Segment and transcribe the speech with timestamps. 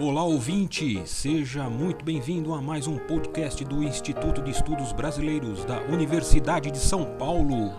[0.00, 5.82] Olá ouvinte, seja muito bem-vindo a mais um podcast do Instituto de Estudos Brasileiros da
[5.82, 7.72] Universidade de São Paulo.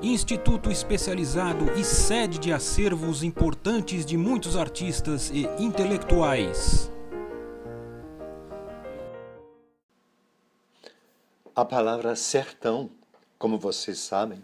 [0.00, 6.90] Instituto especializado e sede de acervos importantes de muitos artistas e intelectuais.
[11.54, 12.90] A palavra sertão,
[13.38, 14.42] como vocês sabem,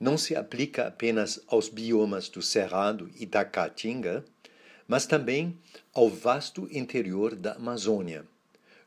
[0.00, 4.24] não se aplica apenas aos biomas do Cerrado e da Caatinga,
[4.88, 5.56] mas também
[5.92, 8.24] ao vasto interior da Amazônia,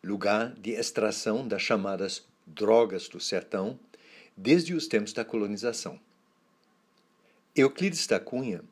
[0.04, 3.80] lugar de extração das chamadas drogas do sertão
[4.36, 6.00] desde os tempos da colonização.
[7.56, 8.64] Euclides da Cunha,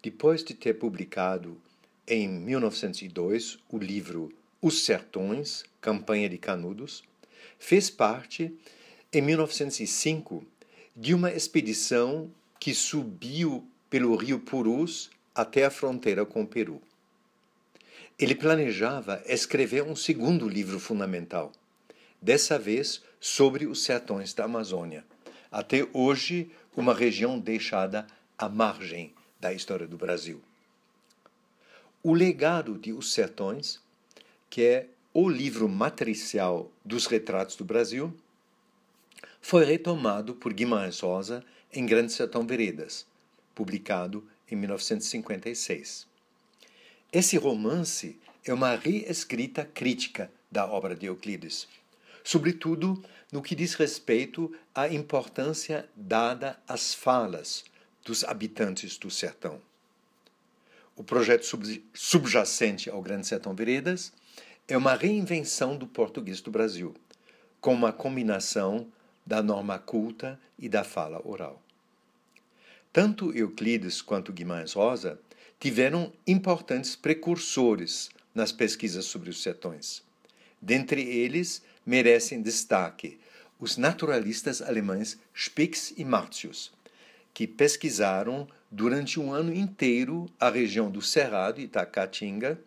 [0.00, 1.60] depois de ter publicado
[2.06, 7.02] em 1902 o livro Os Sertões, Campanha de Canudos,
[7.58, 8.54] fez parte,
[9.12, 10.44] em 1905,
[10.94, 16.82] de uma expedição que subiu pelo rio Purus até a fronteira com o Peru.
[18.18, 21.52] Ele planejava escrever um segundo livro fundamental,
[22.20, 25.04] dessa vez sobre os sertões da Amazônia,
[25.48, 28.04] até hoje uma região deixada
[28.36, 30.42] à margem da história do Brasil.
[32.02, 33.80] O legado de Os Sertões,
[34.50, 38.12] que é o livro matricial dos retratos do Brasil,
[39.40, 43.06] foi retomado por Guimarães Rosa em Grande Sertão Veredas,
[43.54, 46.06] publicado em 1956.
[47.12, 51.68] Esse romance é uma reescrita crítica da obra de Euclides,
[52.24, 57.64] sobretudo no que diz respeito à importância dada às falas
[58.04, 59.60] dos habitantes do sertão.
[60.96, 61.46] O projeto
[61.94, 64.12] subjacente ao Grande Sertão Veredas
[64.66, 66.94] é uma reinvenção do português do Brasil,
[67.60, 68.90] com uma combinação
[69.24, 71.62] da norma culta e da fala oral.
[72.92, 75.20] Tanto Euclides quanto Guimarães Rosa
[75.60, 80.02] tiveram importantes precursores nas pesquisas sobre os sertões.
[80.60, 83.18] Dentre eles, merecem destaque
[83.60, 86.72] os naturalistas alemães Spix e Martius,
[87.34, 92.60] que pesquisaram durante um ano inteiro a região do Cerrado e Caatinga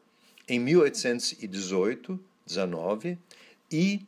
[0.47, 3.17] em 1818, 19
[3.71, 4.01] e,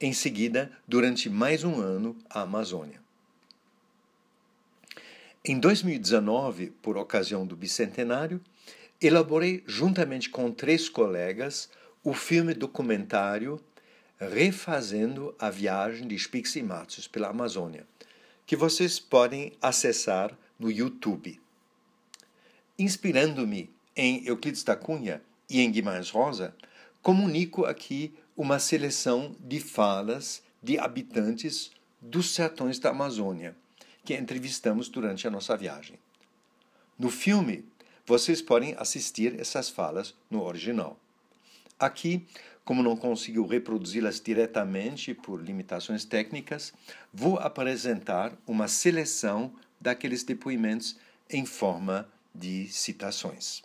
[0.00, 3.07] em seguida, durante mais um ano, a Amazônia.
[5.48, 8.38] Em 2019, por ocasião do bicentenário,
[9.00, 11.70] elaborei, juntamente com três colegas,
[12.04, 13.58] o filme documentário
[14.18, 17.86] Refazendo a Viagem de Spix e Matos pela Amazônia,
[18.44, 21.40] que vocês podem acessar no YouTube.
[22.78, 26.54] Inspirando-me em Euclides da Cunha e em Guimarães Rosa,
[27.00, 31.70] comunico aqui uma seleção de falas de habitantes
[32.02, 33.56] dos sertões da Amazônia
[34.08, 35.98] que entrevistamos durante a nossa viagem.
[36.98, 37.62] No filme,
[38.06, 40.98] vocês podem assistir essas falas no original.
[41.78, 42.26] Aqui,
[42.64, 46.72] como não consigo reproduzi-las diretamente por limitações técnicas,
[47.12, 50.96] vou apresentar uma seleção daqueles depoimentos
[51.28, 53.62] em forma de citações.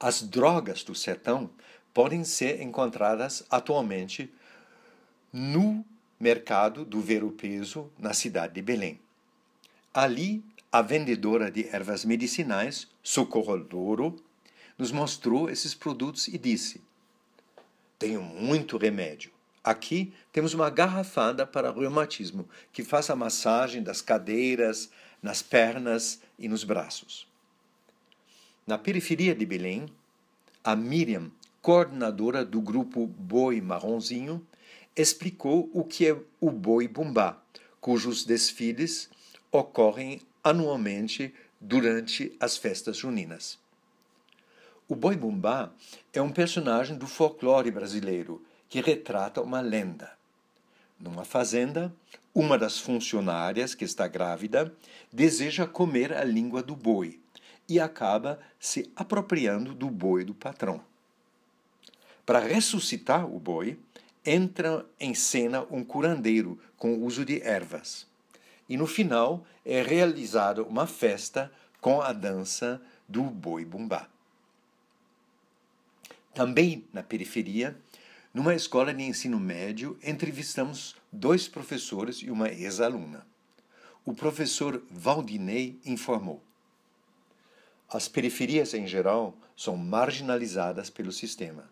[0.00, 1.48] As drogas do sertão
[1.94, 4.34] podem ser encontradas atualmente
[5.38, 5.84] no
[6.18, 8.98] mercado do ver-o-peso na cidade de Belém.
[9.92, 10.42] Ali,
[10.72, 14.16] a vendedora de ervas medicinais, Socorro Douro,
[14.78, 16.80] nos mostrou esses produtos e disse:
[17.98, 19.30] Tenho muito remédio.
[19.62, 24.90] Aqui temos uma garrafada para reumatismo que faz a massagem das cadeiras,
[25.22, 27.28] nas pernas e nos braços.
[28.66, 29.86] Na periferia de Belém,
[30.64, 31.30] a Miriam,
[31.60, 34.42] coordenadora do grupo Boi Marronzinho,
[34.96, 37.40] explicou o que é o boi bumbá,
[37.80, 39.10] cujos desfiles
[39.52, 43.58] ocorrem anualmente durante as festas juninas.
[44.88, 45.72] O boi bumbá
[46.12, 50.12] é um personagem do folclore brasileiro que retrata uma lenda.
[50.98, 51.94] Numa fazenda,
[52.34, 54.74] uma das funcionárias que está grávida
[55.12, 57.20] deseja comer a língua do boi
[57.68, 60.80] e acaba se apropriando do boi do patrão.
[62.24, 63.78] Para ressuscitar o boi,
[64.26, 68.06] entra em cena um curandeiro com o uso de ervas.
[68.68, 74.08] E no final é realizada uma festa com a dança do boi bumbá.
[76.34, 77.76] Também na periferia,
[78.34, 83.26] numa escola de ensino médio, entrevistamos dois professores e uma ex-aluna.
[84.04, 86.42] O professor Valdinei informou:
[87.88, 91.70] As periferias em geral são marginalizadas pelo sistema.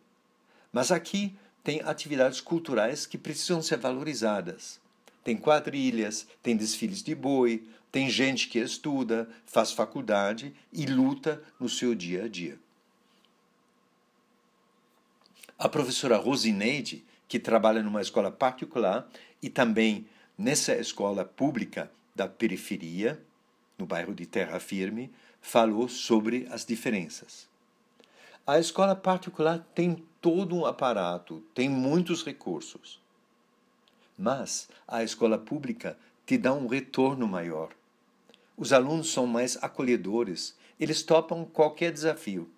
[0.73, 4.79] Mas aqui tem atividades culturais que precisam ser valorizadas.
[5.25, 11.67] tem quadrilhas, tem desfiles de boi, tem gente que estuda, faz faculdade e luta no
[11.67, 12.59] seu dia a dia.
[15.59, 19.09] A professora Rosineide, que trabalha numa escola particular
[19.41, 20.07] e também
[20.37, 23.19] nessa escola pública da periferia,
[23.79, 27.49] no bairro de Terra Firme, falou sobre as diferenças.
[28.47, 32.99] A escola particular tem todo um aparato, tem muitos recursos.
[34.17, 37.75] Mas a escola pública te dá um retorno maior.
[38.57, 42.49] Os alunos são mais acolhedores, eles topam qualquer desafio.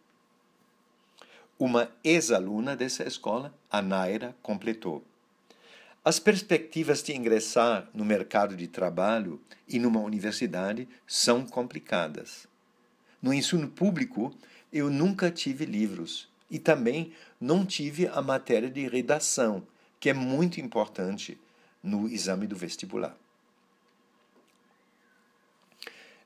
[1.58, 5.02] Uma ex-aluna dessa escola, a Naira, completou.
[6.04, 12.46] As perspectivas de ingressar no mercado de trabalho e numa universidade são complicadas.
[13.20, 14.32] No ensino público,
[14.72, 19.66] eu nunca tive livros e também não tive a matéria de redação,
[19.98, 21.38] que é muito importante
[21.82, 23.16] no exame do vestibular.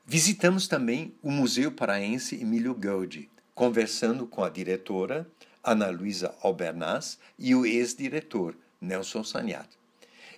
[0.05, 5.29] Visitamos também o Museu Paraense Emílio Gaudi, conversando com a diretora,
[5.63, 9.69] Ana Luísa Albernaz, e o ex-diretor, Nelson Saniat.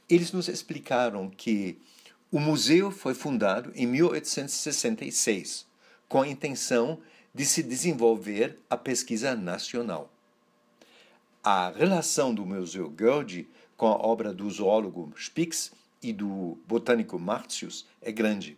[0.10, 1.80] Eles nos explicaram que
[2.30, 5.66] o museu foi fundado em 1866,
[6.10, 7.00] com a intenção
[7.34, 10.12] de se desenvolver a pesquisa nacional.
[11.44, 15.72] A relação do Museu Gaudi com a obra do zoólogo Spix
[16.02, 18.58] e do botânico Martius é grande.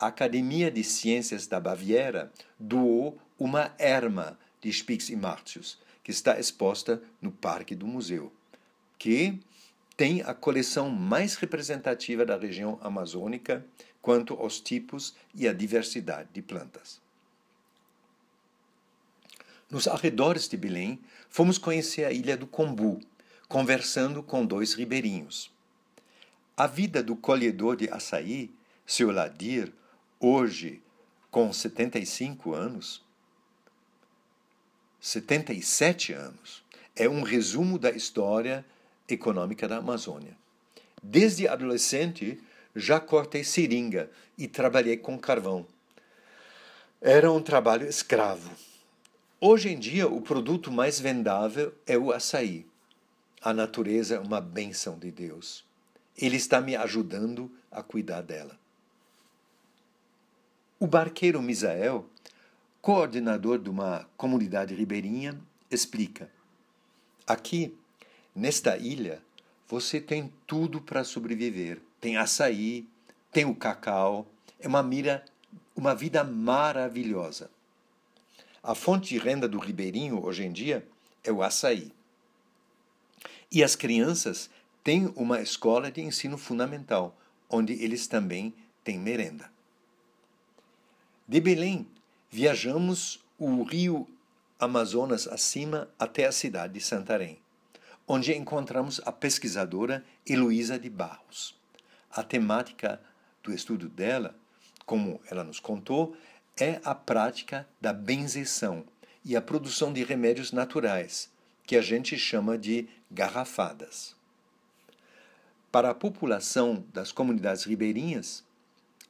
[0.00, 6.38] A Academia de Ciências da Baviera doou uma erma de Spix e Martius, que está
[6.38, 8.32] exposta no Parque do Museu,
[8.98, 9.38] que
[9.96, 13.64] tem a coleção mais representativa da região amazônica
[14.00, 17.00] quanto aos tipos e à diversidade de plantas.
[19.70, 20.98] Nos arredores de Belém,
[21.28, 23.00] fomos conhecer a ilha do Combu,
[23.48, 25.50] conversando com dois ribeirinhos.
[26.56, 28.50] A vida do colhedor de açaí,
[28.86, 29.72] seu Ladir,
[30.18, 30.82] hoje
[31.30, 33.04] com 75 anos,
[35.00, 36.62] 77 anos.
[36.96, 38.64] É um resumo da história
[39.08, 40.36] econômica da Amazônia.
[41.02, 42.40] Desde adolescente,
[42.74, 45.66] já cortei seringa e trabalhei com carvão.
[47.00, 48.50] Era um trabalho escravo.
[49.40, 52.66] Hoje em dia, o produto mais vendável é o açaí.
[53.40, 55.64] A natureza é uma bênção de Deus.
[56.16, 58.58] Ele está me ajudando a cuidar dela.
[60.80, 62.08] O barqueiro Misael
[62.80, 65.38] coordenador de uma comunidade ribeirinha,
[65.70, 66.30] explica:
[67.26, 67.76] Aqui,
[68.34, 69.22] nesta ilha,
[69.68, 71.80] você tem tudo para sobreviver.
[72.00, 72.86] Tem açaí,
[73.32, 74.26] tem o cacau,
[74.58, 75.22] é uma mira,
[75.76, 77.50] uma vida maravilhosa.
[78.68, 80.86] A fonte de renda do ribeirinho hoje em dia
[81.24, 81.90] é o açaí.
[83.50, 84.50] E as crianças
[84.84, 87.16] têm uma escola de ensino fundamental,
[87.48, 88.52] onde eles também
[88.84, 89.50] têm merenda.
[91.26, 91.88] De Belém,
[92.30, 94.06] viajamos o rio
[94.60, 97.38] Amazonas acima até a cidade de Santarém,
[98.06, 101.54] onde encontramos a pesquisadora Heloísa de Barros.
[102.10, 103.00] A temática
[103.42, 104.36] do estudo dela,
[104.84, 106.14] como ela nos contou,
[106.60, 108.84] é a prática da benzeção
[109.24, 111.30] e a produção de remédios naturais,
[111.64, 114.16] que a gente chama de garrafadas.
[115.70, 118.42] Para a população das comunidades ribeirinhas,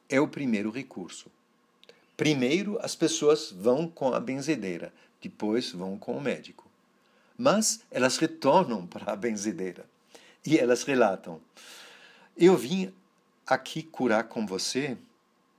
[0.09, 1.31] é o primeiro recurso.
[2.17, 6.69] Primeiro as pessoas vão com a benzedeira, depois vão com o médico.
[7.37, 9.85] Mas elas retornam para a benzedeira
[10.45, 11.39] e elas relatam:
[12.35, 12.93] Eu vim
[13.47, 14.97] aqui curar com você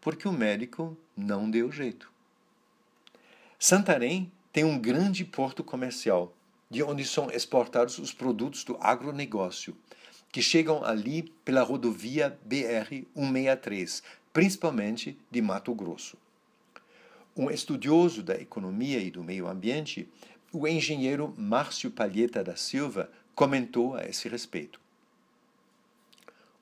[0.00, 2.10] porque o médico não deu jeito.
[3.58, 6.34] Santarém tem um grande porto comercial,
[6.70, 9.76] de onde são exportados os produtos do agronegócio,
[10.32, 14.02] que chegam ali pela rodovia BR 163,
[14.32, 16.16] principalmente de Mato Grosso.
[17.36, 20.08] Um estudioso da economia e do meio ambiente,
[20.52, 24.80] o engenheiro Márcio Palheta da Silva, comentou a esse respeito.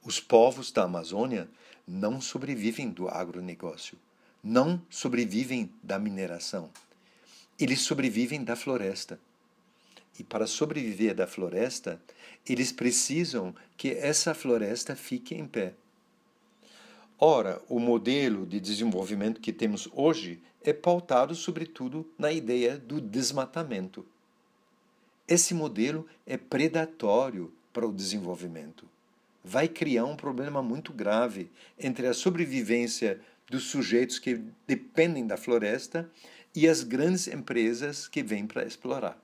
[0.05, 1.49] Os povos da Amazônia
[1.89, 3.97] não sobrevivem do agronegócio,
[4.45, 6.71] não sobrevivem da mineração.
[7.59, 9.19] Eles sobrevivem da floresta.
[10.19, 12.01] E para sobreviver da floresta,
[12.47, 15.75] eles precisam que essa floresta fique em pé.
[17.19, 24.05] Ora, o modelo de desenvolvimento que temos hoje é pautado, sobretudo, na ideia do desmatamento.
[25.27, 28.89] Esse modelo é predatório para o desenvolvimento.
[29.49, 36.07] Vai criar um problema muito grave entre a sobrevivência dos sujeitos que dependem da floresta
[36.55, 39.19] e as grandes empresas que vêm para explorar.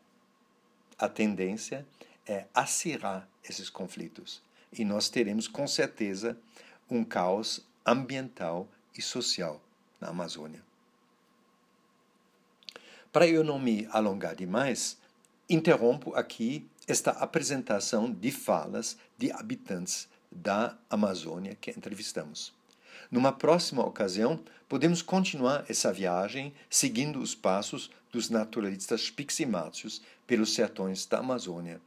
[0.99, 1.87] A tendência
[2.27, 6.39] é acirrar esses conflitos e nós teremos com certeza
[6.89, 8.67] um caos ambiental
[8.97, 9.61] e social
[10.01, 10.63] na Amazônia.
[13.13, 14.97] Para eu não me alongar demais,
[15.51, 22.53] interrompo aqui esta apresentação de falas de habitantes da Amazônia que entrevistamos.
[23.11, 31.07] Numa próxima ocasião, podemos continuar essa viagem seguindo os passos dos naturalistas piximáceos pelos sertões
[31.07, 31.81] da Amazônia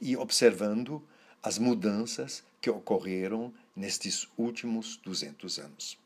[0.00, 1.02] e observando
[1.42, 6.05] as mudanças que ocorreram nestes últimos 200 anos.